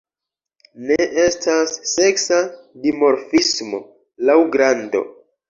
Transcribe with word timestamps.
Ne 0.91 0.95
estas 1.23 1.73
seksa 1.91 2.39
dimorfismo 2.87 3.83
laŭ 4.31 4.41
grando. 4.59 5.07